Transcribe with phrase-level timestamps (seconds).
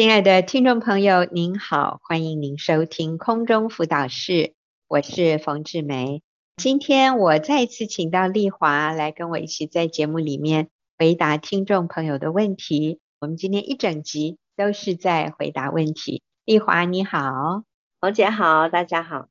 [0.00, 4.54] 亲爱的听众朋友，您好，欢迎您收听空中辅导室，
[4.88, 6.22] 我是冯志梅。
[6.56, 12.98] 今天我再次请到丽华来跟我一起在节目里面回答听众朋友的问题。
[13.20, 16.22] 我们今天一整集都是在回答问题。
[16.46, 17.64] 丽华你好，
[18.00, 19.26] 冯姐好，大家好。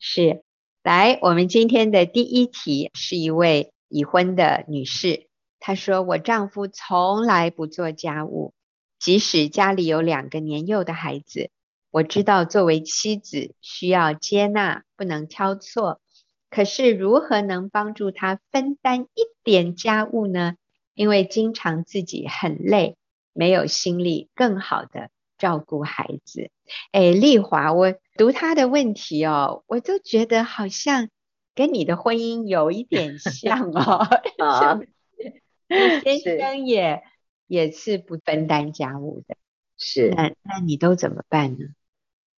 [0.00, 0.42] 是，
[0.82, 5.28] 来，我们今天的第一题是一位已婚的女士，
[5.60, 8.52] 她说：“我丈夫从来不做家务。”
[9.00, 11.50] 即使家里有两个年幼的孩子，
[11.90, 16.02] 我知道作为妻子需要接纳，不能挑错。
[16.50, 20.56] 可是如何能帮助他分担一点家务呢？
[20.94, 22.96] 因为经常自己很累，
[23.32, 25.08] 没有心力更好的
[25.38, 26.50] 照顾孩子。
[26.92, 31.08] 哎，丽华，我读他的问题哦，我就觉得好像
[31.54, 34.06] 跟你的婚姻有一点像哦。
[34.44, 34.78] 啊，
[36.04, 37.02] 先生也。
[37.50, 39.36] 也是不分担家务的，
[39.76, 40.10] 是。
[40.10, 41.66] 那那你都怎么办呢？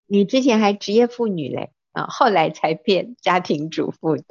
[0.05, 4.23] 你之前还职业妇女嘞，啊，后来才变家庭主妇的。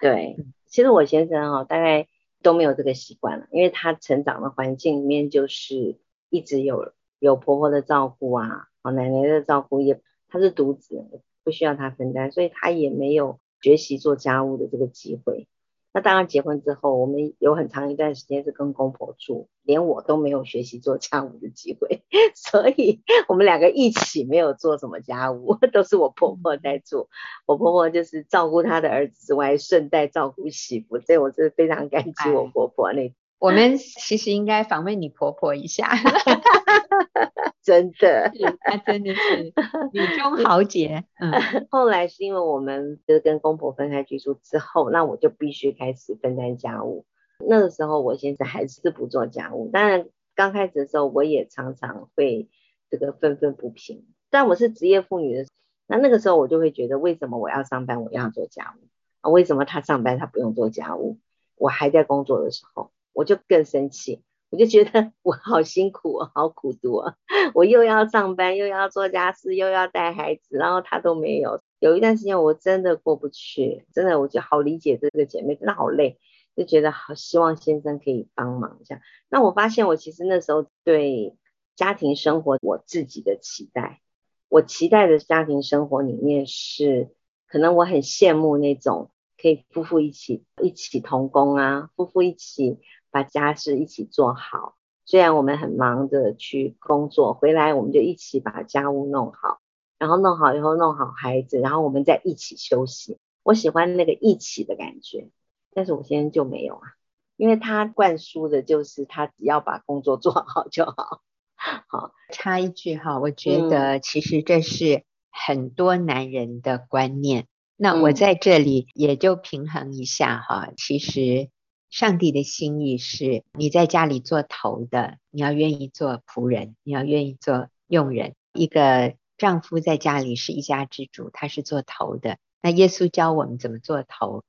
[0.00, 2.06] 对，其实我先生哦，大概
[2.42, 5.98] 都没有这个习惯了，因为他成长的环境里面就是
[6.30, 11.04] 一直有有婆婆的照顾啊，哦，奶奶的照顾，也他是独子，
[11.42, 15.48] 不需要他分担，所以他也没有学习做家务的这个机会。
[15.96, 22.02] 那当然，结婚之后，我们有很长一段时间是跟公婆住，连我都没有学习做家务的机会，
[22.34, 27.08] 所以我们两个一起没有做什么家务，都是我婆婆在做。
[27.46, 33.14] 我婆婆就是照顾她的儿子之外，顺带照顾媳妇，所以我是非常感激我婆婆那。
[33.44, 35.90] 我们其实应该访问你婆婆一下，
[37.62, 38.32] 真的，
[38.64, 39.52] 她真的是
[39.92, 41.04] 女中豪杰。
[41.20, 47.04] 嗯，后来是因为我们就是跟公婆分开居住之后，那我就必须开始分担家务。
[47.46, 52.48] 那个时候我现在还是不做家务，当然刚开始的时候我也常常会
[52.88, 54.06] 这个愤愤不平。
[54.30, 55.46] 但我是职业妇女的，
[55.86, 58.88] 那那个时候我就会觉得，为什么我要上班，我要做家务
[59.20, 59.28] 啊？
[59.30, 61.18] 为什么他上班他不用做家务？
[61.56, 62.90] 我还在工作的时候。
[63.14, 67.16] 我就更生气，我就觉得我好辛苦啊，好苦读啊！
[67.54, 71.62] 我又要上班，又要做家事，又要带孩子，然后他都没有。
[71.78, 76.18] 有一段时间我真的过不去，真的我就好理解这个姐妹，真的好累，
[76.56, 79.00] 就觉得好希望先生可以帮忙一下。
[79.28, 81.36] 那我发现我其实那时候对
[81.76, 84.00] 家庭生活我自己的期待，
[84.48, 87.10] 我期待的家庭生活里面是，
[87.46, 89.10] 可能我很羡慕那种
[89.40, 92.80] 可以夫妇一起一起同工啊，夫妇一起。
[93.14, 99.60] 把家事一起做好，虽然我们很忙的去工作，回来我们就一起把家务弄好，
[100.00, 103.18] 然后弄好以后弄好孩子，然后我们再一起休息。
[103.44, 105.28] 我喜欢那个一起的感觉，
[105.72, 106.94] 但是我现在就没有啊，
[107.36, 111.20] 因为他灌输的就是他只要把工作做好就好。
[111.54, 117.46] 好，插一句哈，我觉得其实这是很多男人的观念，嗯、
[117.76, 121.48] 那我在这里也就平衡一下哈，其实。
[121.94, 128.34] 上帝的心意是，你在家里做头的，你要愿意做仆人，你要愿意做佣人。
[128.52, 132.38] 一个丈夫在家里是一家之主，他是做头的。
[132.60, 134.42] 那耶稣教我们怎么做头，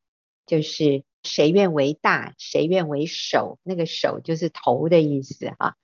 [0.47, 3.59] 就是谁愿为大，谁愿为首。
[3.61, 5.75] 那个首就是头的意思哈。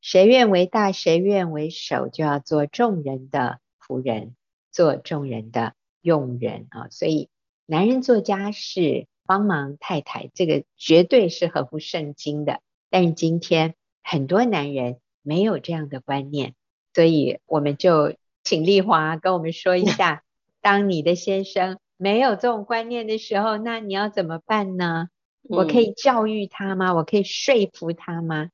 [0.00, 4.34] 谁愿为大，谁愿为首，就要做众人的仆人，
[4.72, 6.88] 做众人的佣人啊。
[6.90, 7.28] 所以
[7.66, 9.06] 男人做家事。
[9.26, 12.60] 帮忙太太，这个绝对是合乎圣经的。
[12.90, 16.54] 但是今天很多男人没有这样的观念，
[16.92, 20.22] 所以我们就请丽华跟我们说一下，
[20.60, 25.08] 当你的先生没有这种观念的时候，那你要怎么办呢？
[25.48, 26.94] 我可以教育他吗？
[26.94, 28.50] 我可以说服他吗？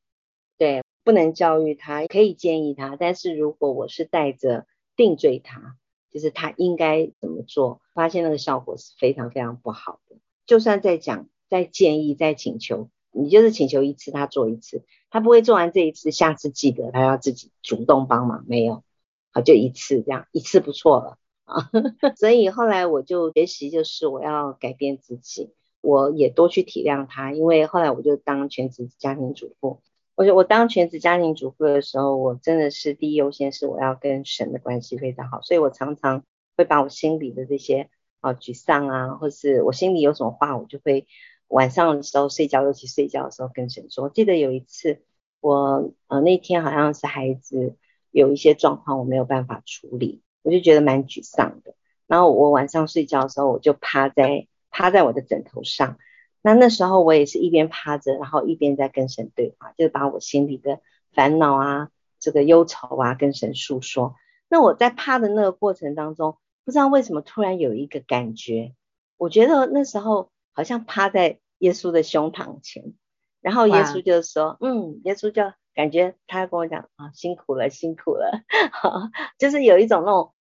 [0.58, 2.96] 对，不能教育他，可以建议他。
[2.96, 4.66] 但是如果我是带着
[4.96, 5.76] 定罪他，
[6.10, 10.16] 就是他应该怎么做，发现那个效果是非常非常不好的。
[10.50, 18.82] 就算再讲、再建议、再请求，你就是请求一次，他做一次，他不会做完这一次，下次记得他要自己主动帮忙，没有，
[19.30, 21.70] 好，就一次这样，一次不错了啊。
[22.18, 25.50] 所以后来我就学习，就是我要改变自己，
[25.82, 29.80] 我也多去体谅他，因为后来我就当全职家庭主妇。
[30.16, 36.24] 我觉得我当全职家庭主妇的时候，我真的是第一优先是我要跟神的关系非常好，所以我常常
[36.56, 37.88] 会把我心里的这些。
[38.20, 41.06] 啊，沮丧啊，或是我心里有什么话，我就会
[41.48, 44.08] 晚上的时候睡觉，尤其睡觉的时候跟神说。
[44.08, 45.02] 记得有一次，
[45.40, 47.76] 我呃那天好像是孩子
[48.10, 51.74] 有一些状况，我没有办法处理，我就觉得蛮沮丧的。
[52.06, 55.98] 然后我晚上睡觉的时候，我就趴在趴在我的枕头上。
[56.42, 60.80] 那那时候我也是一边趴着，然后一边在跟神对话，就是把我心里的
[61.12, 64.14] 烦恼啊、这个忧愁啊跟神诉说。
[64.48, 66.38] 那我在趴的那个过程当中，
[66.70, 68.76] 不知道为什么突然有一个感觉，
[69.16, 72.94] 我觉得那时候好像趴在耶稣的胸膛前，
[73.40, 78.44] 然后耶稣就说，嗯，耶稣就感觉他跟我讲啊，辛苦了，辛苦了，
[79.36, 80.32] 就是有一种那种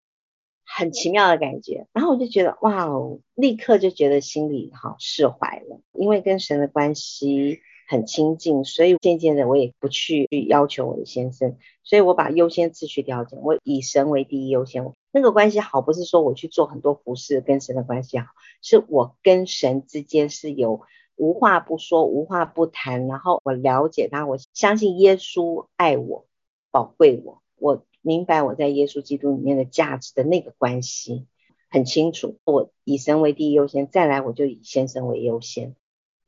[0.64, 7.62] 很奇妙的感觉，然后我就觉得哇哦，立刻就觉得心里好释怀了，因为跟神的关系。
[7.90, 14.94] 很亲近，所以渐渐的我也不去去要求我的先生，所以我把优先次序调整，我以神为第一优先。
[15.12, 18.28] 那个关系好，不是说我去做很多服饰跟神的关系好，
[18.62, 20.82] 是我跟神之间是有
[21.16, 26.28] 无话不说、无话不谈，然后我了解他，我相信耶稣爱我、
[26.70, 31.26] 宝贵我，我明白我在耶稣基督里面的价值的那个关系
[31.72, 32.38] 很清楚。
[32.46, 35.76] 我以神为第一优先，再来我就以先生为优先。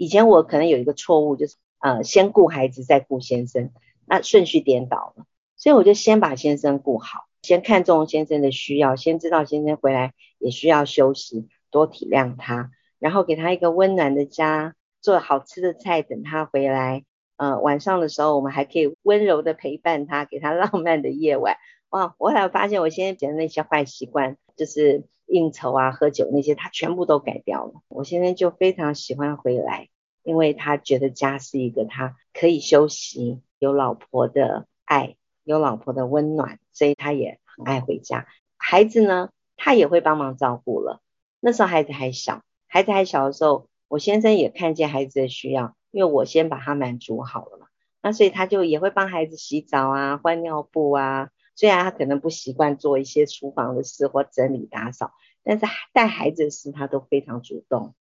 [0.01, 3.69] 以前我可能有一个错误，就是呃先顾孩子再顾先生，
[4.07, 17.03] 那顺序颠倒了，所以我就先把先生顾好，先看重先生的需要，先知道先生回来也需要休息，多体谅他，然后给他一个温暖的家，做好吃的菜等他回来，
[17.37, 21.57] 呃晚上的时候我们还可以温柔的陪伴他，给他浪漫的夜晚。
[21.91, 27.73] 哇，我后来发现我现在讲的那些坏习惯，就是应酬啊、喝酒那些，他全部都改掉了。
[27.87, 29.89] 我现在就非常喜欢回来。
[30.23, 38.27] 因为他觉得家是一个他可以休息、有老婆的爱、有老婆的温暖，所以他也很爱回家。
[38.57, 41.01] 孩子呢，他也会帮忙照顾了。
[41.39, 47.67] 那时候孩子还小，孩子还小的时候，我先生也看见孩子的需要，因为我先把他满足好了嘛。
[48.03, 51.29] 那所以他就也会帮孩子洗澡啊、换尿布啊。
[51.55, 55.13] 虽然他可能不习惯做一些厨房的事或整理打扫，
[55.43, 57.93] 但是带孩子的事他都非常主动。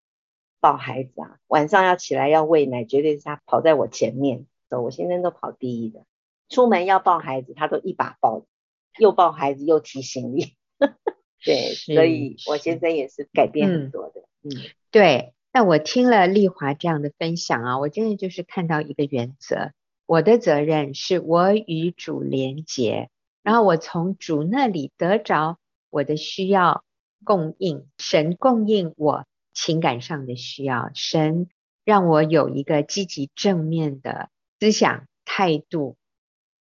[0.60, 6.04] 抱孩子啊，晚上要起来要喂奶，绝对是他跑在我前面，走我先生都跑第一的。
[6.48, 8.44] 出门要抱孩子，他都一把抱，
[8.98, 10.54] 又抱孩子又提行李。
[11.44, 14.20] 对，所以我先生也是改变很多的。
[14.42, 14.56] 嗯，嗯
[14.90, 15.34] 对。
[15.52, 19.72] 那我听了丽华这样的分享啊，我真的就是看到一个原则：
[20.06, 23.10] 我的责任是我与主连结，
[23.42, 25.58] 然后我从主那里得着
[25.88, 26.84] 我的需要
[27.24, 29.24] 供应，神供应我。
[29.52, 31.48] 情感上的需要，神
[31.84, 35.96] 让我有一个积极正面的思想态度，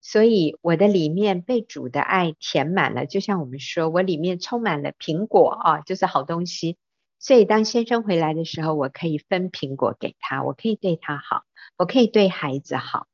[0.01, 3.05] 所以我的里面被主的爱填满了。
[3.05, 6.77] 就像我们说，我里面充满了苹果啊，就是好东西。
[7.19, 11.43] 所以当先生回来的时候，我可以分苹果给他，我可以对他好，
[11.77, 13.07] 我可以对孩子好。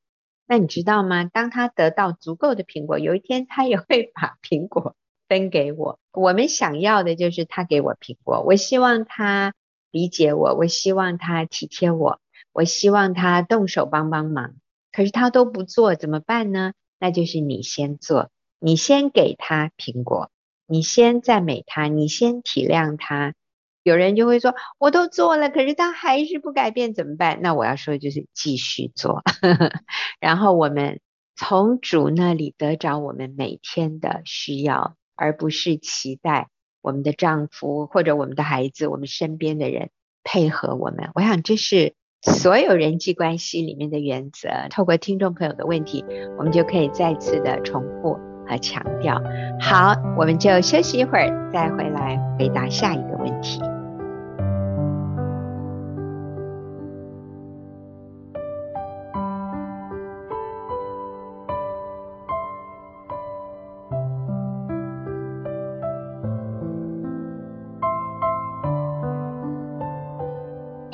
[0.48, 1.26] 那你知道吗？
[1.26, 4.96] 当他得到足够的苹果，有一天他也会把苹果
[5.28, 6.00] 分给我。
[6.12, 9.54] 我们想要的就是他给我苹果，我希望他。
[9.96, 12.20] 理解我，我希望他体贴我，
[12.52, 14.56] 我希望他动手帮帮忙，
[14.92, 16.74] 可是他都不做，怎么办呢？
[17.00, 20.32] 那就是你先做，你先给他苹果，
[20.68, 23.36] 你先赞美他，你先体谅他。
[23.84, 27.40] 有人就会说，我都做了，可是他还是不改变，怎么办？
[27.42, 29.24] 那我要说的就是继续做，
[30.20, 31.00] 然后我们
[31.38, 36.50] 从主那里得着我们每天的需要，而不是期待。
[36.86, 39.90] 我们的丈夫或者我们的孩子，我们身边的人
[40.24, 44.50] 配合我们，我想这是所有人际关系里面的原则。
[44.70, 46.06] 透过听众朋友的问题，
[46.38, 49.20] 我们就可以再次的重复和强调。
[49.60, 53.60] 好，我们就休息一会儿，再回来回答下一个问题。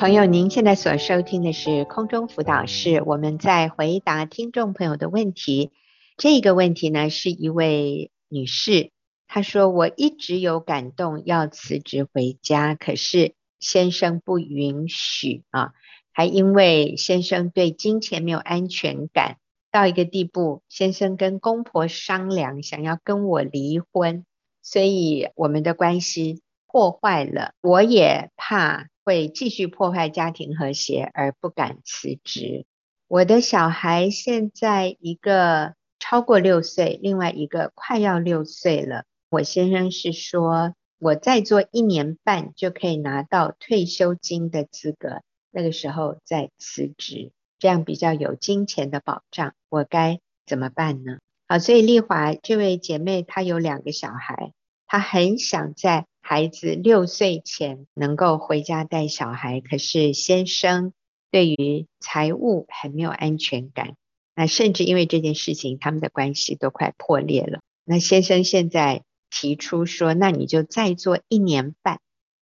[0.02, 5.70] 朋友，您现在所收听的是空中辅导室，我们在回答听众朋友的问题。
[6.16, 8.90] 这个问题呢，是一位女士，
[9.28, 15.70] 她说：“我一直有感动要辞职回家，可是先生不允许啊，
[16.10, 19.36] 还因为先生对金钱没有安全感，
[19.70, 24.26] 到一个地步，先生跟公婆商量，想要跟我离婚，
[24.62, 27.52] 所以我们的关系破坏了。
[27.60, 32.66] 我也怕。”会继续破坏家庭和谐而不敢辞职。
[33.08, 39.04] 我的小孩现在一个超过六岁，另外一个快要六岁了。
[39.28, 49.54] 我先生是说，我再做一年半就可以拿到退休金的资格，那个时候再辞职，这样比较有金钱的保障。
[49.68, 51.18] 我该怎么办呢？
[51.48, 54.52] 好，所以丽华这位姐妹她有两个小孩，
[54.86, 56.06] 她很想在。
[56.22, 60.94] 孩子六岁前能够回家带小孩，可是先生
[61.30, 63.96] 对于财务很没有安全感，
[64.34, 67.60] 那甚至因为这件事情，他们的关系都快破裂了。
[67.84, 72.00] 那先生现在提出说，那你就再做一年半，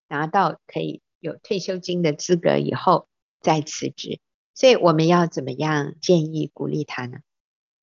[0.09, 3.09] 拿到可以有退休金的资格以后
[3.41, 4.21] 再辞职。
[4.55, 7.21] 所以我们要怎么样建议鼓励他呢？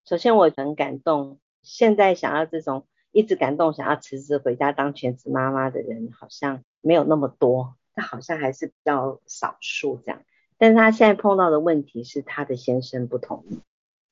[0.05, 10.21] 首先我很感动，现在想要这种一直感动想要辞职回家当全职妈妈的人好像没有那么多，但好像还是比较少数这样。
[10.57, 13.59] 但是他现在碰到的问题是他的先生不同意，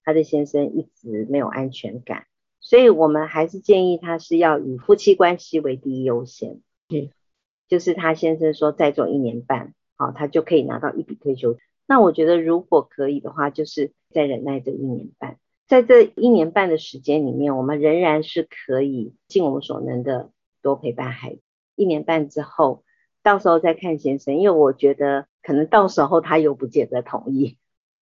[0.04, 2.25] 他的先生一直没有安全感，
[2.60, 6.62] 所以我们还是建议他是要以夫妻关系为第一优先。
[6.90, 7.10] 嗯，
[7.68, 11.58] 就是他先生说再做一年半，好，他就可以拿到一笔退休。
[11.88, 20.29] 那我觉得如果可以的话，就是再忍耐这一年半，在这一年半的时间里面，我们仍然是可以尽我们所能的
[20.62, 21.41] 多陪伴孩子。
[21.75, 22.84] 一年半之后，
[23.24, 27.57] 到时候再看先生，因为我觉得可能到时候他又不见得同意。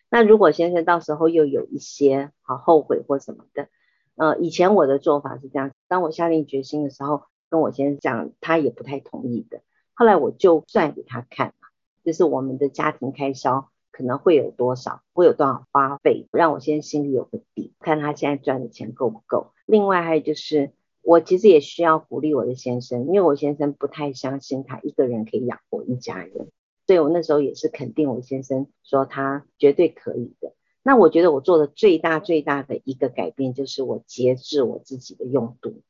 [0.09, 3.69] 那如果先生到时候又有一些好后悔或什么的，
[4.15, 9.61] 呃，以前我的做法是这样，当我下定决心的时候，跟我先生讲，他也不太同意的。
[9.93, 11.69] 后来我就算给他看嘛，
[12.03, 13.69] 就是我们的家庭开销。
[13.93, 19.53] 可能会有多少，会有多少花费，让我先心里有个底，看他现在赚的钱够不够。
[19.67, 20.71] 另外还有就是，
[21.03, 26.49] 我其实也需要鼓励我的先生，因为我先生不太相信他一个人可以养活一家人，
[26.87, 30.53] 所以我那时候也是肯定我先生说他绝对可以的。
[30.81, 35.81] 那我觉得我做的最大最大的一个改变就是我节制我自己的用度，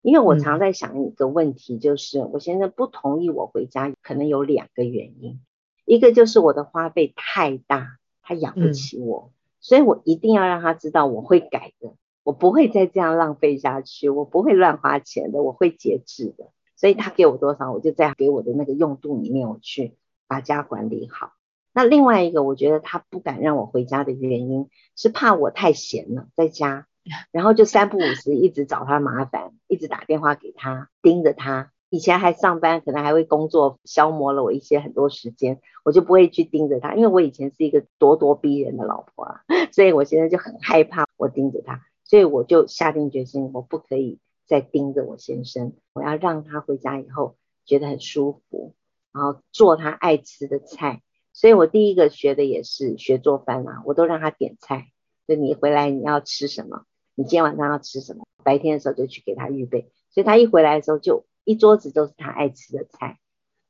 [0.00, 5.40] 因为我常在想一个问题，就是我先生不同意我回家，可能有两个原因。
[5.90, 16.52] 一个就是我的花费太大，他养不起我，嗯，所以我一定要让他知道我会改的，我不会再这样浪费下去，我不会乱花钱的，我会节制的。
[16.76, 19.96] 所以他给我多少，我就在给我的那个用度里面，我去
[20.28, 21.32] 把家管理好。
[21.72, 26.86] 那另外一个，我觉得他不敢让我回家的原因是怕我太闲了，在家，
[27.32, 31.72] 然后就三不五时一直找他麻烦，一直打电话给他，盯着他。
[31.90, 39.40] 以前还上班，可能还会工作，消磨了我一些很多时间，我就不会去盯着他，因为我以前是一个咄咄逼人的老婆啊，
[39.74, 47.34] 所以我现在就很害怕我盯着他，所以我就下定决心，我不可以再盯着我先生，我要让他回家以后
[47.66, 48.74] 觉得很舒服，
[49.12, 54.92] 然后做他爱吃的菜，所以我第一个学的也是学做饭啊，我都让他点菜，
[55.26, 56.84] 就你回来你要吃什么，
[57.16, 61.24] 你今天晚上要吃什么，白天的时候就去给他预备，所以他一回来的时候就。
[61.44, 63.18] 一桌子都是他爱吃的菜，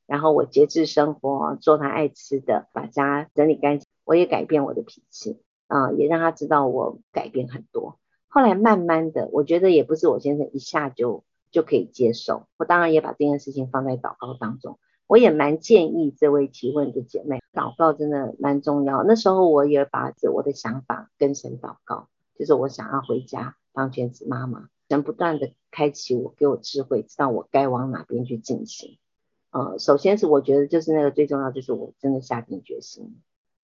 [0.05, 3.87] 然后我节制生活，做他爱吃的，把家整理干净。
[4.03, 7.99] 我也改变我的脾气啊，也让他知道我改变很多。
[8.27, 12.47] 后来慢慢的，我觉得也不是我先生一下就就可以接受。
[12.57, 14.79] 我当然也把这件事情放在祷告当中。
[15.07, 19.03] 我也蛮建议这位提问的姐妹，祷告真的蛮重要。
[19.03, 24.67] 那时候我也把着我的想法跟神祷告，就是我想要回家当全职妈妈。
[24.91, 28.97] 神不断的开启我，给我智慧，知道我该往哪边去进行。
[29.51, 33.21] 呃，首先是我觉得就是那个最重要，就是我真的下定决心。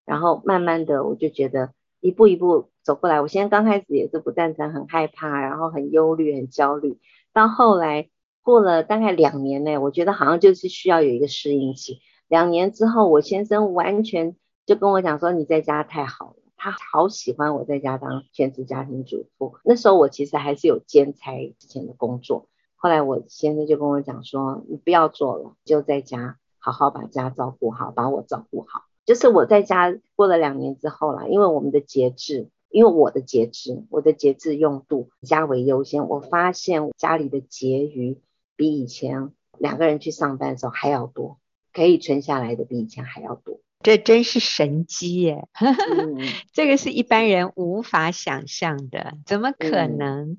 [0.04, 3.22] 然后慢慢的，我就觉得一步一步走过来。
[3.22, 6.98] 我现在刚开始也是不赞成，很害怕，然后很忧虑，很焦虑。
[7.32, 8.10] 到后来
[8.42, 12.00] 过了大概两年内，我觉得好像就是需要有一个适应期。
[12.28, 19.58] 两年之后，我先生完全就跟我讲说：“你在家太好了。”他好喜欢我在家当全职家庭主妇。
[19.64, 22.48] 那时候我其实还是有兼差之前的工作。
[22.74, 38.18] 后来我先生就跟我讲说：“你不要做了，就在家好好把家照顾好，把我照顾好。”就是我在家过了两年之后啦，因为我们的节制，因为我的节制，我的节制用度家为优先，我发现家里的结余
[38.56, 41.36] 比以前两个人去上班的时候还要多，
[41.74, 43.60] 可以存下来的比以前还要多。
[43.84, 45.46] 这真是神机耶！
[45.60, 46.16] 嗯、
[46.54, 50.38] 这个是一般人无法想象的，怎么可能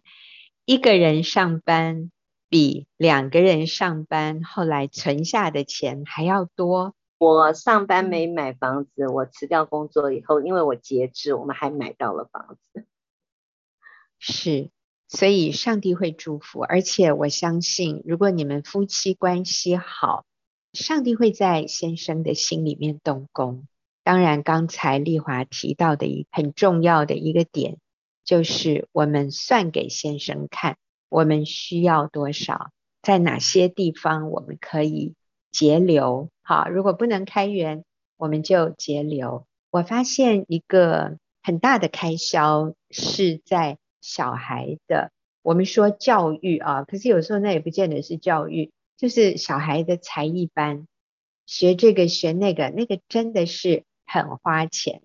[0.66, 2.10] 一个人上班
[2.50, 6.96] 比两个人上班后来存下的钱还要多？
[7.20, 12.88] 我上班没买房子，我辞掉工作以后，因为我节制，我们还买到了房子。
[14.18, 14.72] 是，
[15.08, 20.26] 所以上帝会祝福，而且我相信，如果你们夫妻关系好。
[20.76, 23.68] 上帝会在先生的心里面动工。
[24.04, 27.78] 当然，刚才丽华提到的一很重要的一个点，
[28.24, 30.78] 就是我们算给先生看，
[31.10, 32.70] 我们需要多少，
[33.02, 35.16] 在哪些地方我们可以
[35.52, 36.30] 节流。
[36.44, 37.84] 好，如果不能开源，
[38.18, 39.48] 我们就节流。
[39.72, 48.72] 我发现一个很大的开销是在小孩的，我们说教育啊，可是有时候那也不见得是教育。
[48.98, 50.88] 就是小孩的才艺班，
[51.46, 55.02] 学这个学那个，那个真的是很花钱。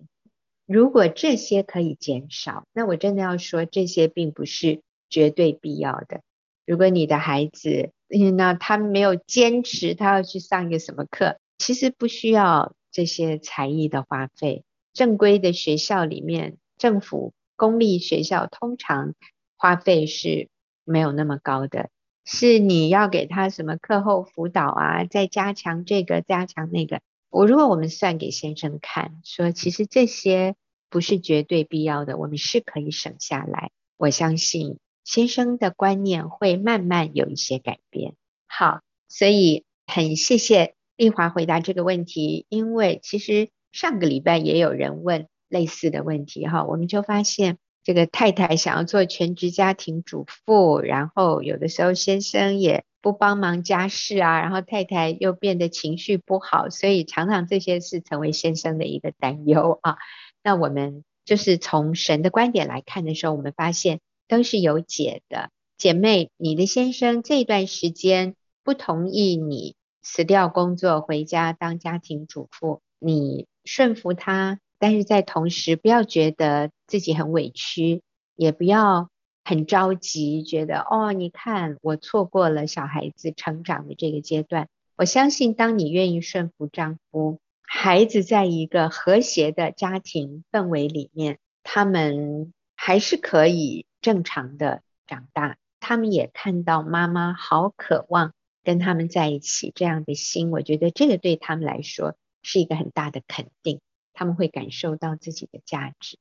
[0.65, 6.21] 如果这些可以减少，那我真的要说，这些并不是绝对必要的。
[6.65, 7.91] 如果你的孩子，
[8.37, 14.63] 那他没有坚持，他要去上一个什么课，其实不需要这些才艺的花费。
[14.93, 19.13] 正规的学校里面，政府公立学校通常
[19.57, 20.49] 花费是
[20.85, 21.89] 没有那么高的，
[22.25, 27.01] 是你要给他什么课后辅导啊，再加强这个，加强那个。
[27.29, 30.55] 我如果我们算给先生看，说其实这些
[30.89, 33.71] 不是绝对必要的，我们是可以省下来。
[33.97, 38.15] 我相信先生的观念会慢慢有一些改变。
[38.47, 52.83] 好，所以很谢谢丽华回答这个问题，因为其实上个礼拜也有人问类似的问题哈，我们就发现这个太太想要做全职家庭主妇，然后有的时候先生也。
[53.03, 59.97] 不帮忙家事啊，然后太太又变得情绪不好，所以常常这些事成为先生的一个担忧啊。
[60.43, 65.49] 那我们就是从神的观点来看的时候，我们发现都是有解的。
[65.79, 69.73] 姐妹，你的先生这段时间不同意你
[70.03, 78.01] 辞掉工作回家当家庭主妇，你顺服他，但是在同时不要觉得自己很委屈，
[78.35, 79.07] 也不要。
[79.43, 84.69] 很着急，觉得哦，你看我错过了小孩子成长的这个阶段。
[84.95, 95.57] 我相信，当你愿意顺服丈夫，孩子在一个和谐的家庭氛围里面，他们还是可以正常的长大。
[95.79, 98.33] 他们也看到妈妈好渴望
[98.63, 103.81] 跟他们在一起这样的心，我觉得这个对他们来说是一个很大的肯定，
[104.21, 106.19] 他们会感受到自己的价值。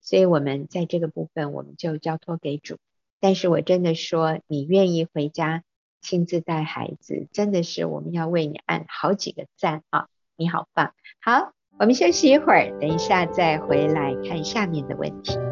[0.00, 2.78] 所以，我们在这个部分，我们就交托给主。
[3.20, 5.62] 但是我真的说，你愿意回家
[6.00, 10.08] 亲自带孩子，真的是我们要为你按好几个赞啊！
[10.34, 10.94] 你好棒。
[11.20, 15.51] 好，我们休息一会儿，等一下再回来看下面的问题。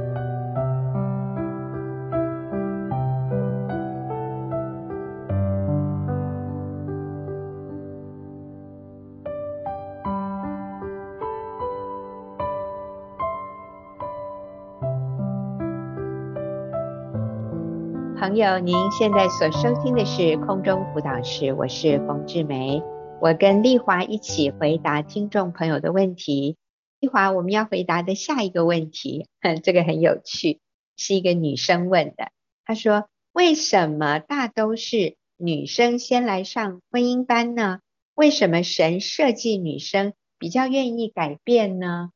[18.21, 22.83] 朋友，您现在所收听的是空中辅导室，我是冯志梅，
[23.19, 26.59] 我跟丽华一起回答听众朋友的问题。
[26.99, 30.61] 丽华，我们要回答的下一个问题，哼 这个很有趣，
[30.99, 32.30] 是一个女生问的。
[32.67, 37.80] 她说：“为什么大都是女生先来上婚姻班呢？
[38.15, 42.11] 为什么神设计女生比较愿意改变呢？”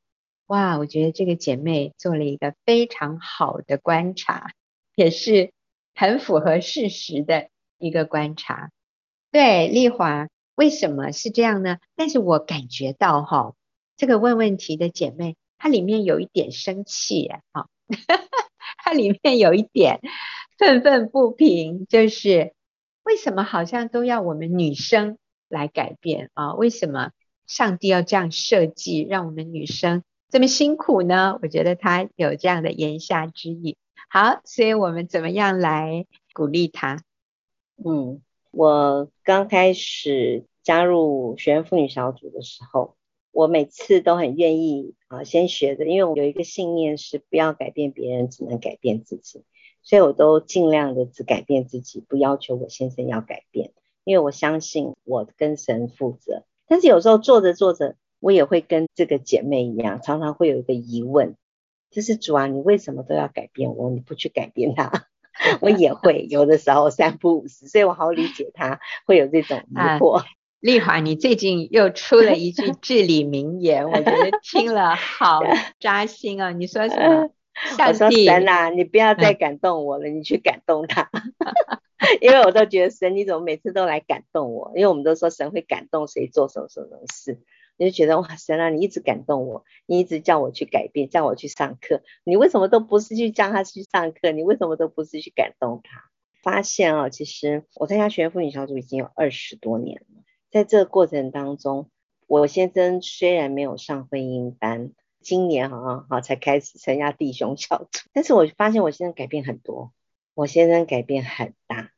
[0.49, 4.51] 哇，我觉得这个姐妹做了一个非常好的观察，
[4.97, 5.51] 也是。
[5.95, 8.71] 很符合事实的一个观察，
[9.31, 11.79] 对，丽华，为什么是这样呢？
[11.97, 13.55] 但是我感觉到哈，
[13.97, 17.67] 这个问问题的姐妹，她里面有一点生气啊，
[18.83, 20.01] 她 里面有一点
[20.59, 22.55] 愤愤不平，就是
[23.03, 26.55] 为什么好像都要我们女生来改变啊？
[26.55, 27.13] 为什么
[27.47, 31.39] 上帝要这样设计，让我们女生这么辛苦呢？
[31.43, 33.77] 我觉得她有这样的言下之意。
[34.15, 37.03] 好，所以我们怎么样来鼓励他？
[37.85, 38.23] 嗯，
[38.53, 42.95] 我刚开始加入学员妇女小组的时候，
[43.33, 49.43] 我每次都很愿意啊，先学的，因为我有一个信念是不要改变别人，只能改变自己，
[49.83, 53.73] 所以我都尽量的只改变自己，不要求我先生要改变，
[54.05, 56.45] 因为我相信我跟神负责。
[56.69, 61.35] 但是有时候做着做着，我也会跟这个姐妹一样，常常会有一个疑问。
[61.95, 63.89] 就是主啊，你为什么都要改变我？
[63.89, 64.91] 你不去改变他，
[65.63, 70.17] 我也会有的时候三不五时，所以我好理解他会有这种疑惑。
[70.19, 70.25] 啊，
[70.59, 75.41] 丽华，你最近又出了一句至理名言， 我觉得听了好
[75.79, 76.51] 扎心啊！
[76.51, 77.31] 你说什么？
[77.87, 81.09] 我说神啊，你不要再感动我了，嗯、你去感动他，
[82.21, 84.73] 因为我都觉得神，你怎么每次都来感动我？
[84.75, 87.39] 因为我们都说神会感动谁做什么什么事。
[87.77, 94.31] 你就觉得哇，神啊，你一直感动我，你一直叫我去改变，叫我去上课，你为什么都不是去叫他去上课？
[94.31, 96.05] 你为什么都不是去感动他？
[96.43, 101.89] 发现啊，其实我参加学员妇女小组已经有二十多年了，在这个过程当中，
[102.27, 109.93] 我先生虽然没有上婚姻班，今年好像好才开始参加弟兄小组，但是我发现我先生改变很多，
[110.35, 111.93] 我先生改变很大。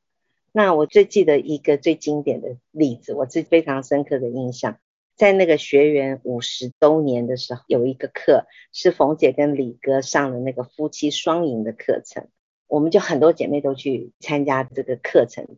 [0.52, 4.78] 那我最记得一个最经典的例子，我是非常深刻的印象。
[5.16, 12.28] 在那个学员五十周年的时候，有一个课是冯姐跟李哥上的那个夫妻双赢的课程，
[12.68, 15.56] 我们就很多姐妹都去参加这个课程，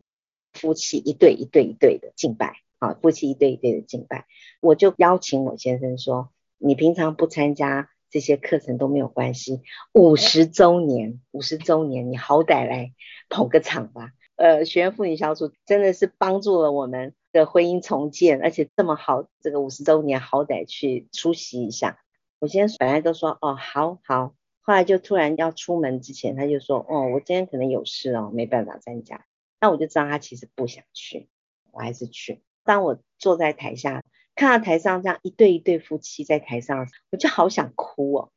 [0.53, 4.25] 夫妻一对一对一对的敬拜，啊，夫妻一对一对的敬拜，
[4.61, 9.61] 我就邀请我先生说，你平常不参加这些课程都没有关系。
[9.93, 12.93] 五十周年，五十周年，你好歹来
[13.27, 14.13] 捧个场吧。
[14.37, 21.99] 呃，学员妇女小组真的是帮助了我们的婚姻重建，而且这么好，这个五十周年好歹去出席一下。
[22.39, 29.25] 我今天本来都说哦，好好，后来就突然要出门之前，他就说哦，我今天可能有事哦，没办法参加。
[29.59, 31.27] 那我就知道他其实不想去，
[31.71, 32.41] 我还是去。
[32.63, 34.03] 当我坐在台下，
[34.35, 38.31] 看到台上这样一对一对夫妻在台上，我就好想哭哦。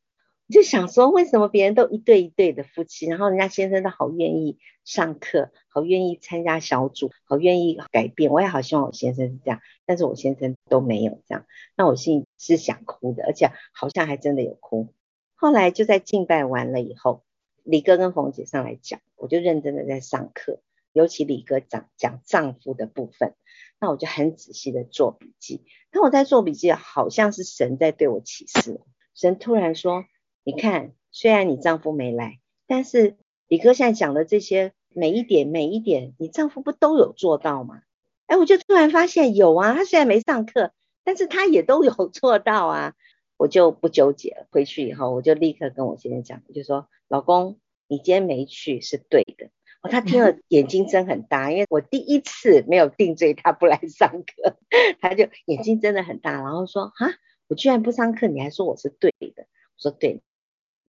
[0.51, 8.29] 就想说，为什么别人都一对一对的夫妻，然后人家先生都好愿意上课，好愿意参加小组，好愿意改变。
[8.29, 11.45] 我也好希望我先生是这样，但是我先生都没有这样。
[11.77, 14.93] 那我心里是想哭的，而且好像还真的有哭。
[15.33, 17.23] 后来就在敬拜完了以后，
[17.63, 20.59] 李哥跟冯姐上来讲，我就认真的在上课，
[20.91, 23.33] 尤其李哥讲讲丈夫的部分，
[23.79, 25.63] 那我就很仔细的做笔记。
[25.89, 28.81] 当我在做笔记，好像是神在对我启示，
[29.15, 30.03] 神突然说。
[30.43, 33.15] 你看，虽然你丈夫没来，但是
[33.47, 37.81] 李哥现在讲的这些每一点每一点，你丈夫不都有做到吗？
[38.25, 40.71] 哎，我就突然发现有啊，他虽然没上课，
[41.03, 42.93] 但是他也都有 做到啊，
[43.37, 44.47] 我就不纠结了。
[44.51, 49.47] 回去以后，我就立刻跟我先生讲，我就说，老公，你今天没去是对的。
[49.81, 54.57] 哦，他听了 眼睛睁很大，因为我第一次没有定罪他不来上课，
[54.99, 57.07] 他就眼睛睁得很大，然后说，啊，
[57.47, 59.43] 我居然不上课，你还说我是对的？
[59.43, 60.21] 我说对。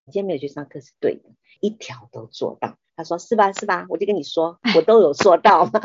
[0.06, 1.22] 你今天没有去上课是对的，
[1.60, 2.76] 一条都做到。
[2.96, 3.86] 他说是吧是吧？
[3.88, 5.70] 我就跟你说，我都有做到。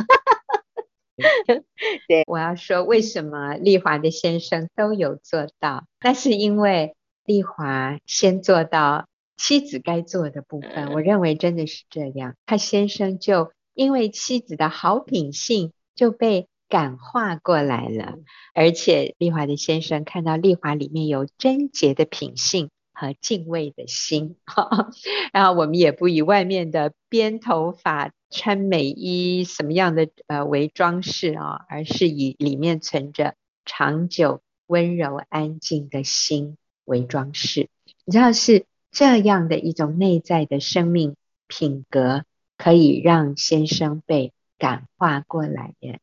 [2.07, 5.85] 对，我要说为什么丽华的先生都有做到？
[6.01, 10.93] 那是因为丽华先做到妻子该做的部分。
[10.93, 18.15] 我认为真的是这样，他先生就因为妻子的好品性就被感化过来了，
[18.53, 22.69] 而且丽华的先生看到丽华里面有贞洁的品性。
[22.99, 24.35] 和敬畏的心，
[25.31, 37.69] 然后我们也不以外面的编头发、穿美衣什么样的呃为装饰啊，而是以里面存着长久温柔安静的心为装饰。
[38.03, 41.15] 你知道是这样的一种内在的生命
[41.47, 42.25] 品格，
[42.57, 45.99] 可以让先生被感化过来的。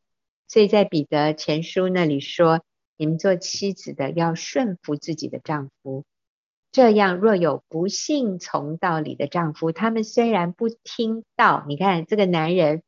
[0.49, 2.63] 所以在彼得前书那里说，
[2.97, 6.05] 你们做妻子的要顺服自己的丈夫。
[6.73, 12.83] 这样，若有不信从道理的丈夫，他们虽然不听道，你看这个男人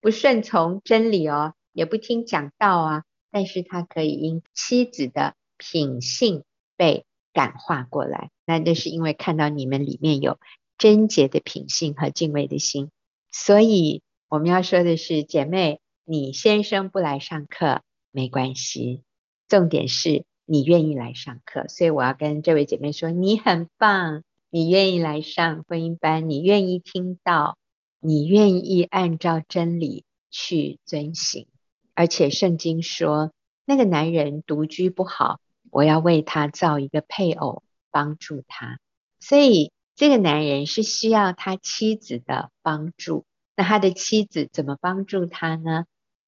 [0.00, 6.44] 不顺从真理哦，也不听讲道啊，但是他可以因妻子的品性
[6.76, 10.38] 被感化过来，那那是因为看到你们里面有
[10.76, 12.90] 贞洁的品性和敬畏的心。
[13.32, 19.02] 所以我们要说的是，姐妹，你先生不来上课没关系，
[19.48, 20.24] 重点是。
[20.52, 27.56] 你愿意来上课，所以我要跟这位姐妹说，你很棒，你愿意来上婚姻班，你愿意听到，
[28.00, 31.46] 你愿意按照真理去遵行，
[31.94, 33.30] 而且圣经说，
[33.64, 35.38] 那个男人独居不好，
[35.70, 38.80] 我要为他造一个配偶，帮助他。
[39.20, 45.84] 所以这个男人是需要他妻子的帮助，那他的妻子怎么帮助他呢？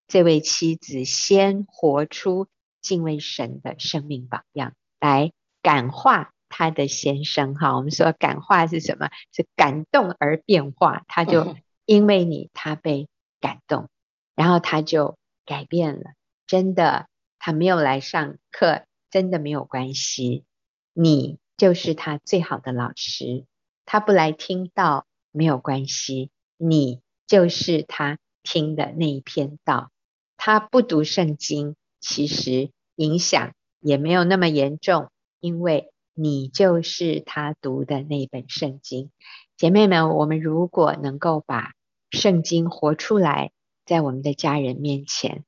[0.07, 2.47] 这位妻子先活出。
[2.83, 7.77] 敬畏神的生命榜样，来感化他的先生哈。
[7.77, 9.09] 我们说感化是什么？
[9.33, 11.05] 是感动而变化。
[11.09, 13.09] 他就因为你，他被
[13.41, 13.89] 感动，
[14.35, 15.17] 然后他就
[15.47, 16.11] 改变了。
[16.47, 17.07] 真的，
[17.39, 20.45] 他没有来上课，真的没有关系。
[20.93, 23.47] 你就是他最好的老师。
[23.87, 26.31] 他不来听到，没有关系。
[26.57, 29.91] 你就是他听的那一篇道。
[30.37, 31.77] 他不读圣经。
[32.03, 35.11] 其实影响也没有那么严重，
[35.41, 39.11] 因为你就是他读的那本圣经。
[39.57, 41.73] 姐妹们，我们如果能够把
[42.11, 43.53] 圣经活出来，
[43.87, 45.45] 在我们的家人面前，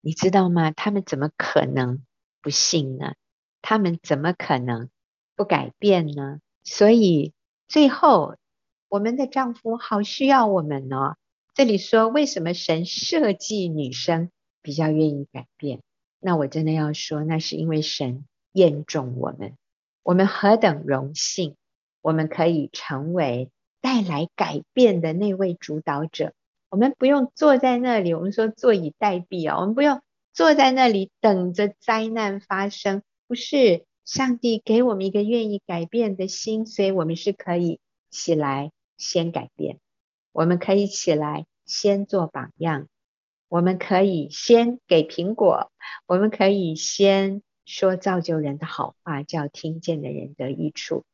[0.00, 0.70] 你知道吗？
[0.70, 2.02] 他们怎么可能
[2.40, 3.14] 不信呢？
[3.60, 4.88] 他们怎么可能
[5.34, 6.38] 不改变呢？
[6.62, 7.32] 所以
[7.66, 8.36] 最后，
[8.88, 11.16] 我们的丈夫好需要我们哦。
[11.54, 14.30] 这里说，为什么神设计女生
[14.62, 15.82] 比较愿意改变？
[16.26, 19.56] 那我真的要说，那是因为神验中我们，
[20.02, 21.54] 我们何等荣幸，
[22.02, 23.48] 我们可以成为
[23.80, 26.32] 带来改变的那位主导者。
[26.68, 33.04] 我们不用坐在那里，我们说坐以待毙啊，我们不用坐在那里等着灾难发生。
[33.28, 37.78] 不是，上帝给我们一个愿意改变的心，所以我们是可以
[38.10, 39.78] 起来先改变，
[40.32, 42.88] 我们可以起来先做榜样。
[43.56, 45.72] 我们可以先给苹果，
[46.06, 51.06] 我们可以先说造就人的好话，叫听见的人得益处。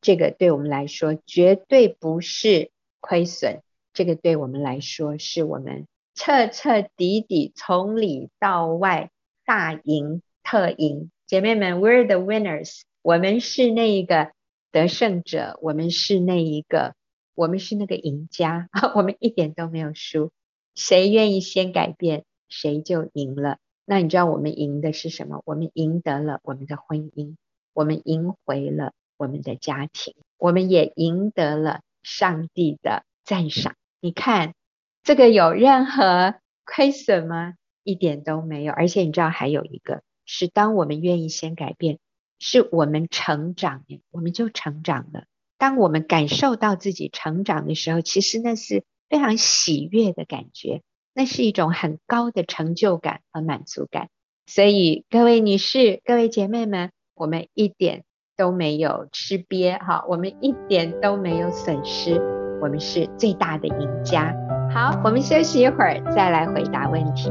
[0.00, 9.10] 这个对我们来说绝对不是亏损，这个对我们来说是我们彻彻底底从里到外
[9.44, 11.10] 大赢特赢。
[11.26, 14.30] 姐妹们，We're the winners，我们是那一个
[14.70, 16.94] 得胜者，我们是那一个，
[17.34, 20.30] 我们是那个赢家， 我们一点都没有输。
[20.74, 23.58] 谁愿意先改变，谁就赢了。
[23.84, 25.42] 那你知道我们赢的是什么？
[25.44, 27.36] 我们赢得了我们的婚姻，
[27.72, 33.74] 我们赢回了我们的家庭，我们也赢得了上帝的赞赏。
[34.00, 34.54] 你看，
[35.02, 37.54] 这个有任何亏损吗？
[37.82, 38.72] 一点都没有。
[38.72, 41.98] 而且你知道还有一个，是当我们愿意先改变，
[42.38, 45.24] 是我们成长，我们就成长了。
[45.58, 50.80] 当我们感受到自己成长的时候，其实那是非常喜悦的感觉。
[51.12, 54.08] 那是一种很高的成就感和满足感，
[54.46, 58.04] 所以各位女士、各位姐妹们，我们一点
[58.36, 62.14] 都没有吃瘪哈，我们一点都没有损失，
[62.62, 64.32] 我们是最大的赢家。
[64.72, 67.28] 好，我们休息一会儿，再来回答问题。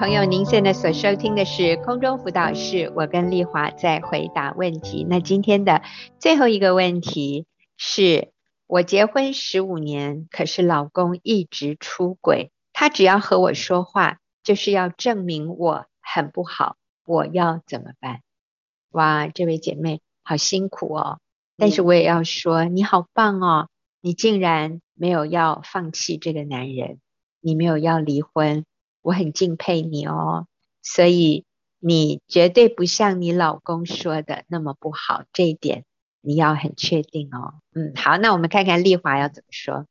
[0.00, 5.06] 朋友，您现在所收听的是空中辅导室，我跟丽华在回答问题。
[5.06, 5.82] 那今天的
[6.18, 7.44] 最后一个问题
[7.76, 8.32] 是，
[8.66, 18.22] 我结婚十五年，可是老公一直出轨，他只要和我说话，就是要证明我很不好，我要怎么办？
[18.92, 21.18] 哇，这位姐妹好辛苦哦，
[21.58, 23.68] 但是我也要说，你好棒哦，
[24.00, 27.00] 你竟然没有要放弃这个男人，
[27.42, 28.64] 你没有要离婚。
[29.02, 30.46] 我很敬佩你哦，
[30.82, 31.44] 所以
[31.78, 35.84] 你绝对不像你老公说的那么不好，这一点
[36.20, 37.54] 你要很确定哦。
[37.74, 39.86] 嗯，好，那我们看看丽华要怎么说。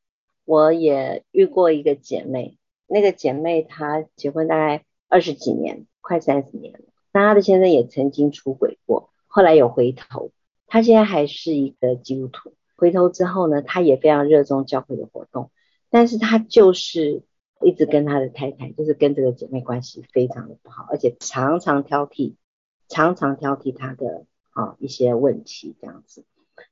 [0.45, 6.79] 我也遇过一个姐妹，那个姐妹她结婚大概二十几年，快三十年了。
[7.11, 10.31] 那她的先生也曾经出轨过，后来有回头，
[10.67, 12.53] 她现在还是一个基督徒。
[12.75, 15.49] 回头之后呢，她也非常热衷教会的活动，
[15.89, 17.23] 但是她就是。
[17.61, 22.35] 一直跟他的太太，就是跟这个姐妹关系非常的不好，而且常常挑剔，
[22.87, 26.25] 常常挑剔她的啊一些问题这样子。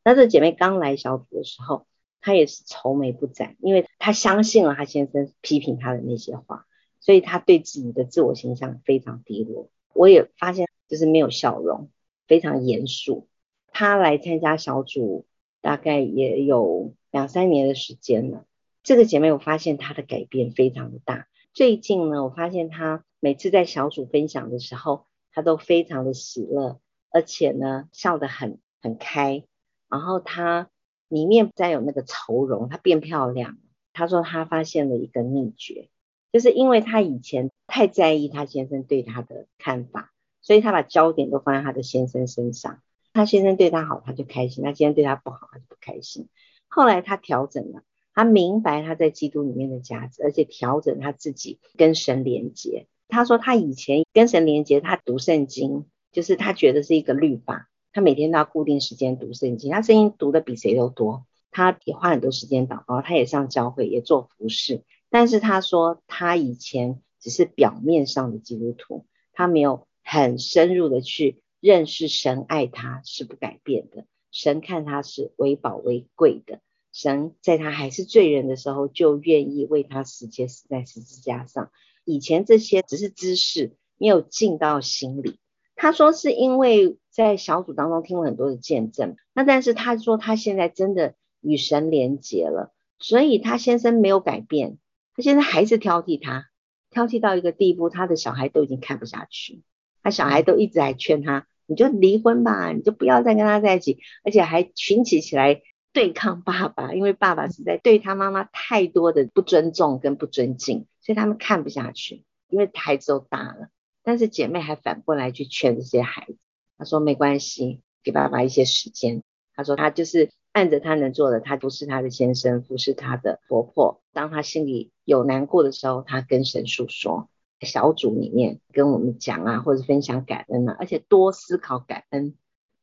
[0.03, 1.85] 那这姐妹刚来小组的时候，
[2.21, 6.65] 她也是愁眉不展，因为她相信了她先生批评她的那些话，
[6.99, 9.69] 所以她对自己的自我形象非常低落。
[9.93, 11.89] 我也发现就是没有笑容，
[12.27, 13.27] 非常严肃。
[13.71, 15.25] 她来参加小组
[15.61, 18.45] 大概也有两三年的时间了。
[18.87, 21.27] 这个姐妹，我发现她的改变非常的大。
[21.53, 29.43] 最近呢，我发现她每次在小组分享的时候，她都非常的喜乐，而且呢，笑得很很开。
[29.89, 30.69] 然后她
[31.09, 33.57] 里面不再有那个愁容，她变漂亮。
[33.91, 35.89] 她说她发现了一个秘诀，
[36.31, 42.81] 就是因为她以前太在意她先生对她的看法，所以她把焦点都放在她的先生身上。
[43.11, 46.29] 她先生对她好，她就开心；她先生对她不好，她就不开心。
[46.69, 47.83] 后来她调整了。
[48.17, 52.87] 他明白他在基督里面的价值，而且调整他自己跟神连接。
[53.07, 64.81] 他说他以前跟神连接，他读圣经，就是他觉得是一个律法，他每天都要固定时间读圣经，他圣经读的比谁都多，他也花很多时间祷告，他也上教会，也做服事。
[65.11, 76.61] 但是他说他以前只是表面上的基督徒，他没有很深入的去认识神爱他是不改变的，神看他是为宝为贵的。
[76.97, 81.69] 神在他还是罪人的时候，就愿意为他死，且死在十字架上。
[82.03, 85.37] 以前这些只是知识，没有进到心里。
[85.75, 94.79] 他说是因为在小组当中听了很多的见证，那但是他说他现在真的与神连结了，所以他先生没有改变，
[95.15, 96.47] 他现在还是挑剔他，
[96.89, 99.61] 挑剔到一个地步，他的小孩都已经看不下去，
[100.01, 105.61] 他小孩都一直在劝他，你就离婚吧，你就不要再跟他在一起，而且还群起起来。
[105.93, 112.23] 对抗爸爸，因为爸爸实在对他妈妈太多的不尊重跟不尊敬，所以他们看不下去。
[112.49, 113.67] 因为孩子都大了，
[114.03, 116.37] 但是姐妹还反过来去劝这些孩子。
[116.77, 119.21] 她说没关系，给爸爸一些时间。
[119.53, 124.01] 她说她就是按着她能做的，她服侍她的先生，服侍她的婆婆。
[124.13, 127.27] 当她心里有难过的时候，她跟神诉说，
[127.59, 132.35] 小组里面跟我们讲啊，或者分享感恩啊，而且多思考感恩。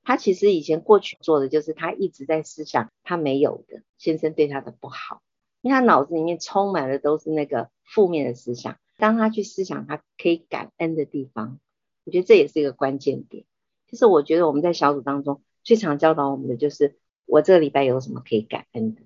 [0.04, 5.22] 他其实以前过去做的就是，他一直在思想他没有的先生对他的不好，
[5.62, 8.76] 因为他脑子里面充满了都是那个负面的思想。
[8.96, 11.58] 当他去思想他可以感恩的地方，
[12.04, 13.44] 我觉得这也是一个关键点。
[13.88, 19.02] 就是我觉得我们在小组当中最常教导我们的就是，我这个礼拜有什么可以感恩的？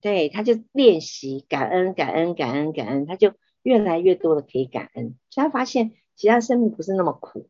[0.00, 5.16] 对，他就练习感恩，感恩，感恩，感恩，他就越来越多的可以感恩。
[5.30, 7.48] 所以他发现其他生命不是那么苦，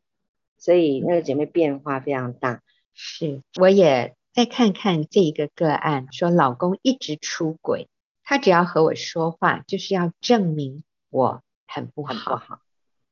[0.57, 2.63] 所以那个姐妹变化非常大。
[2.95, 7.89] 是，我也再看看这一个个案，说老公一直出轨，
[8.23, 12.13] 他只要和我说话，就是要证明我很不好。
[12.13, 12.59] 很不好。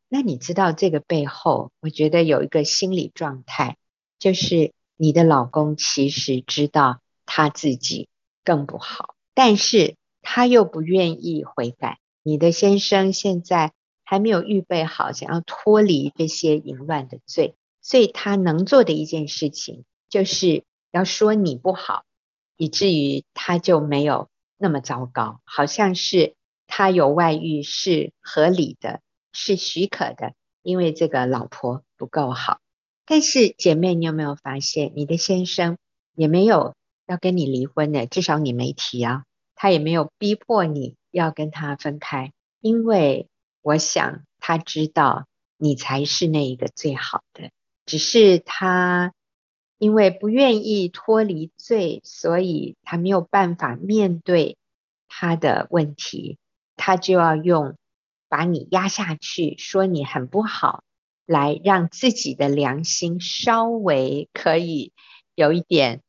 [0.08, 3.78] 那你知道这个背后，我觉得有一个心理状态，
[4.20, 8.08] 就是你的老公其实知道他自己
[8.46, 12.00] 更不好，但是他又不愿意悔改。
[12.22, 13.74] 你的先生现在
[14.06, 22.06] 还没有预备好，想要脱离这些淫乱的罪，所以他能做的一件事情，就是要说你不好，
[22.58, 26.34] 以至于他就没有那么糟糕，好像是
[26.66, 29.02] 他有外遇是合理的。
[29.36, 32.60] 是许可的，因为这个老婆不够好。
[33.04, 35.80] 但是姐妹，你有没有发现，你的先生
[36.14, 36.76] 也没有
[37.08, 39.24] 要跟你离婚的，至少你没提啊，
[39.56, 43.28] 他也没有逼迫你要跟他分开，因为
[43.64, 45.26] 我想他知道
[45.58, 47.50] 你才是那一个最好的，
[47.86, 49.14] 只是他
[49.78, 54.58] 因为不愿意脱离罪，所以他没有办法面对
[55.08, 56.38] 他的问题，
[56.76, 57.76] 他就要用。
[58.30, 60.84] 把你压下去，说你很不好，
[61.28, 64.92] 来让自己的良心稍微可以
[65.36, 66.02] 有一点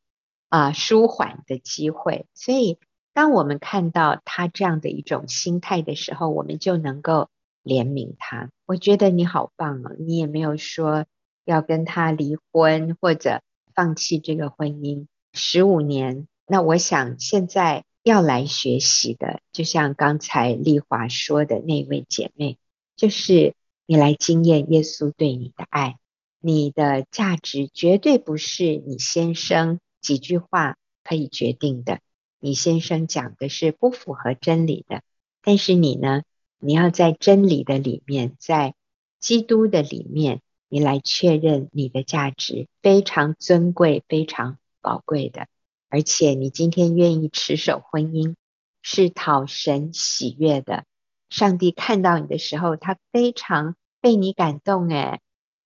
[0.49, 2.25] 啊、舒缓的机会。
[2.33, 2.79] 所以，
[3.13, 7.29] 当我们看到他这样的一种心态的时候，我们就能够
[7.63, 8.49] 怜悯他。
[8.65, 11.05] 我觉得你好棒哦，你也没有说
[11.45, 13.41] 要跟他离婚或者
[13.73, 16.27] 放弃这个婚姻十五年。
[16.45, 17.85] 那我想现在。
[18.05, 22.59] 要来学习的，就像刚才丽华说的那位姐妹，
[22.95, 23.55] 就是
[23.87, 25.97] 你来经验耶稣对你的爱。
[26.39, 31.99] 你的价值绝对不是你先生几句话可以决定的。
[32.39, 35.01] 你先生讲的是不符合真理的，
[35.41, 36.21] 但是你呢？
[36.59, 38.75] 你要在真理的里面，在
[39.19, 45.47] 基督的里面，你来确认你的价值非常尊贵、非常宝贵的。
[45.89, 48.35] 而且你今天愿意持守婚姻，
[48.81, 50.83] 是讨神喜悦的。
[51.29, 54.87] 上帝看到你的时候，他非常被你感动。
[54.89, 55.19] 诶，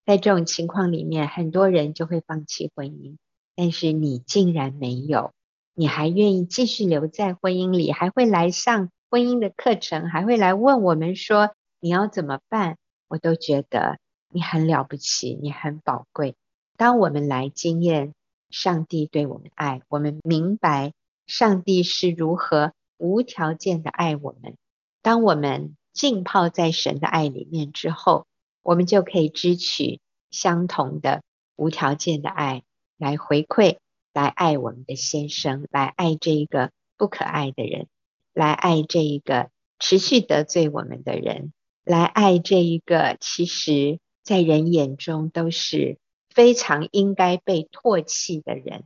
[0.06, 3.16] 在这种情况里面，很多人就会放弃婚姻，
[3.54, 5.32] 但是你竟然没有，
[5.74, 12.76] 你还愿意继续留在婚姻里，还会来上婚姻的课程，还会来问我们说你要怎么办？
[13.08, 13.98] 我都觉得
[14.30, 16.36] 你很了不起，你很宝贵。
[16.76, 18.14] 当我们来经验。
[18.52, 20.92] 上帝对我们爱，我们明白
[21.24, 24.56] 上帝是如何无条件的爱我们。
[25.02, 28.26] 当我们浸泡在神的爱里面之后，
[28.64, 30.00] 我们就可以支取
[30.32, 31.22] 相同的
[31.54, 32.64] 无条件的爱，
[32.96, 33.76] 来回馈，
[34.12, 37.86] 来爱我们的先生，来爱这一个不可爱的人，
[38.34, 41.52] 来爱这一个持续得罪我们的人，
[41.84, 45.98] 来爱这一个其实在人眼中都是。
[46.32, 48.84] 非常应该被唾弃的人，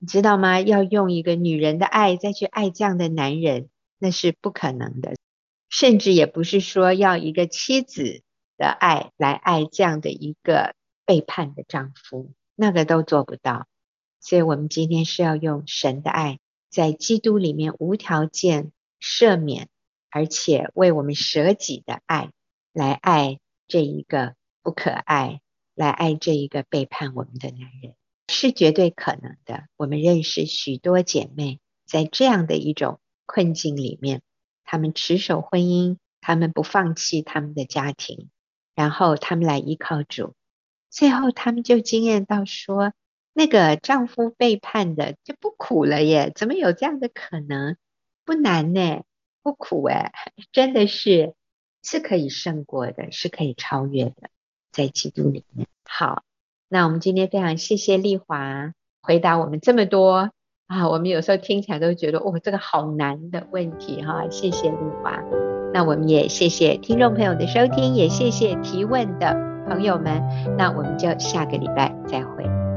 [0.00, 0.60] 你知道吗？
[0.60, 5.14] 要用一个女人的爱再去爱这样的男人，那是不可能的。
[5.70, 8.22] 甚至也不是说要一个妻子
[8.58, 10.74] 的爱来爱这样的一个
[11.06, 13.68] 背叛的丈夫，那个都做不到。
[14.18, 19.68] 所以，我们今天是要用神的爱，在基督里面无条件赦免，
[20.10, 22.30] 而且为我们舍己的爱
[22.72, 25.40] 来爱这一个不可爱。
[25.76, 27.96] 来爱这一个背叛我们的男人
[28.28, 29.64] 是绝对可能的。
[29.76, 34.22] 我们认识许多姐妹，在这样的一种困境里面，
[34.62, 38.30] 她们持守婚姻，她们不放弃他们的家庭，
[38.76, 40.34] 然后她们来依靠主，
[40.90, 42.92] 最后她们就经验到说，
[43.32, 46.30] 那个丈夫背叛的就不苦了耶？
[46.32, 47.76] 怎么有这样的可能？
[48.24, 49.02] 不难呢，
[49.42, 50.12] 不苦诶，
[50.52, 51.34] 真的是
[51.82, 54.30] 是可以胜过的，是可以超越的。
[54.74, 55.66] 在基督里面。
[55.88, 56.24] 好，
[56.68, 60.30] 那我们今天非常谢谢丽华回答我们这么多
[60.66, 64.28] 啊，我们有时候听起来都觉得哦，这个好难的问题哈。
[64.30, 65.22] 谢谢丽华，
[65.72, 69.34] 那我们也谢谢听众朋友的收听，也谢谢提问的
[69.68, 70.20] 朋友们，
[70.58, 72.73] 那我们就下个礼拜再会。